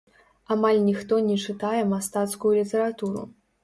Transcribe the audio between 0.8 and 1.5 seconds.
ніхто не